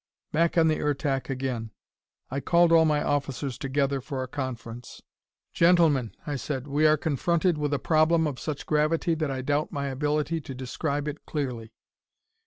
[0.31, 1.69] Back on the Ertak again.
[2.31, 5.03] I called all my officers together for a conference.
[5.53, 9.71] "Gentlemen," I said, "we are confronted with a problem of such gravity that I doubt
[9.71, 11.71] my ability to describe it clearly.